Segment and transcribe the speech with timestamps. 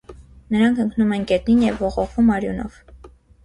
[0.55, 2.85] Նրանք ընկնում են գետնին և ողողվում արյունով։